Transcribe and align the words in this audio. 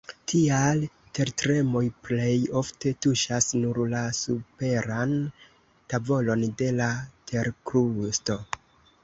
Tial 0.31 0.79
tertremoj 1.17 1.83
plej 2.07 2.31
ofte 2.61 2.93
tuŝas 3.07 3.49
nur 3.65 3.81
la 3.93 4.01
superan 4.21 5.15
tavolon 5.95 6.49
de 6.65 6.73
la 6.81 6.91
terkrusto. 7.35 8.41